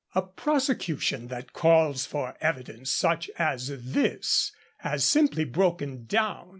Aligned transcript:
A 0.15 0.23
prosecution 0.23 1.27
that 1.27 1.53
calls 1.53 2.07
for 2.07 2.35
evidence 2.41 2.89
such 2.89 3.29
as 3.37 3.83
this 3.93 4.51
has 4.77 5.03
simply 5.03 5.45
broken 5.45 6.05
down. 6.07 6.49